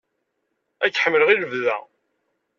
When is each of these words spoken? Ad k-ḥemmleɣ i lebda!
Ad 0.85 0.91
k-ḥemmleɣ 0.93 1.29
i 1.29 1.35
lebda! 1.41 1.75